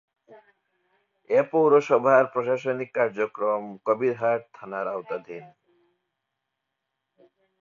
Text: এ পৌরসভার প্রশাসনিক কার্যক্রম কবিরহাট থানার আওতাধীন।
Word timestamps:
এ 1.29 1.39
পৌরসভার 1.51 2.23
প্রশাসনিক 2.33 2.89
কার্যক্রম 2.97 3.63
কবিরহাট 3.87 4.41
থানার 4.55 4.85
আওতাধীন। 4.87 5.45